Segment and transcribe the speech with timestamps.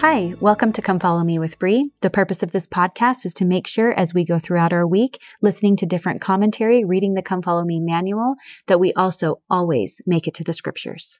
[0.00, 1.90] Hi, welcome to Come Follow Me with Bree.
[2.02, 5.18] The purpose of this podcast is to make sure as we go throughout our week,
[5.42, 8.36] listening to different commentary, reading the Come Follow Me manual,
[8.68, 11.18] that we also always make it to the scriptures.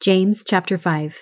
[0.00, 1.16] James chapter 5.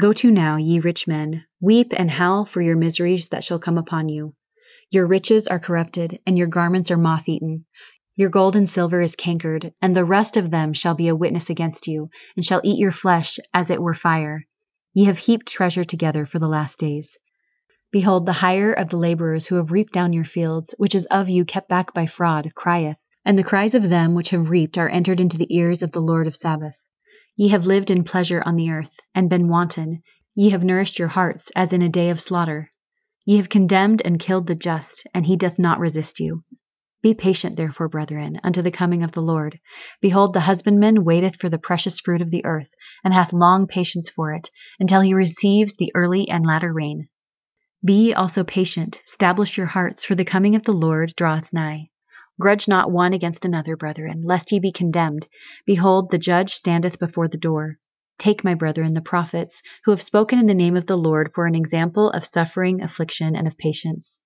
[0.00, 3.76] Go to now, ye rich men, weep and howl for your miseries that shall come
[3.76, 4.34] upon you.
[4.90, 7.66] Your riches are corrupted, and your garments are moth eaten.
[8.16, 11.50] Your gold and silver is cankered, and the rest of them shall be a witness
[11.50, 14.46] against you, and shall eat your flesh as it were fire.
[14.94, 17.18] Ye have heaped treasure together for the last days.
[17.90, 21.28] Behold, the hire of the laborers who have reaped down your fields, which is of
[21.28, 24.88] you kept back by fraud, crieth, and the cries of them which have reaped are
[24.88, 26.78] entered into the ears of the Lord of Sabaoth.
[27.34, 30.00] Ye have lived in pleasure on the earth, and been wanton.
[30.36, 32.70] Ye have nourished your hearts, as in a day of slaughter.
[33.26, 36.42] Ye have condemned and killed the just, and he doth not resist you.
[37.04, 39.60] Be patient, therefore, brethren, unto the coming of the Lord.
[40.00, 42.70] Behold, the husbandman waiteth for the precious fruit of the earth,
[43.04, 47.06] and hath long patience for it, until he receives the early and latter rain.
[47.84, 51.90] Be ye also patient, stablish your hearts, for the coming of the Lord draweth nigh.
[52.40, 55.26] Grudge not one against another, brethren, lest ye be condemned.
[55.66, 57.76] Behold, the judge standeth before the door.
[58.18, 61.44] Take, my brethren, the prophets, who have spoken in the name of the Lord, for
[61.44, 64.20] an example of suffering, affliction, and of patience.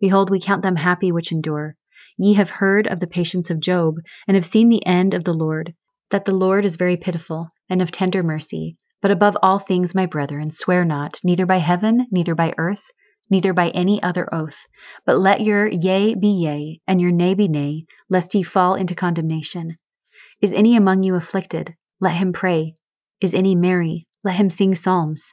[0.00, 1.76] Behold, we count them happy which endure.
[2.18, 5.34] Ye have heard of the patience of Job, and have seen the end of the
[5.34, 5.74] Lord,
[6.10, 8.76] that the Lord is very pitiful, and of tender mercy.
[9.02, 12.84] But above all things, my brethren, swear not, neither by heaven, neither by earth,
[13.30, 14.66] neither by any other oath,
[15.04, 18.94] but let your yea be yea, and your nay be nay, lest ye fall into
[18.94, 19.76] condemnation.
[20.40, 21.74] Is any among you afflicted?
[22.00, 22.74] Let him pray.
[23.20, 24.06] Is any merry?
[24.22, 25.32] Let him sing psalms.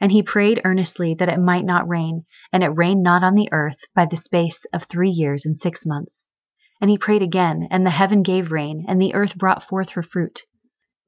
[0.00, 3.48] And he prayed earnestly that it might not rain, and it rained not on the
[3.52, 6.26] earth by the space of three years and six months.
[6.80, 10.02] And he prayed again, and the heaven gave rain, and the earth brought forth her
[10.02, 10.42] fruit.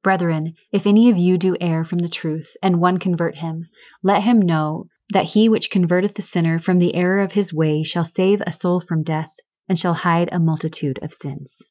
[0.03, 3.67] Brethren, if any of you do err from the truth, and one convert him,
[4.01, 7.83] let him know that he which converteth the sinner from the error of his way
[7.83, 9.33] shall save a soul from death,
[9.67, 11.61] and shall hide a multitude of sins.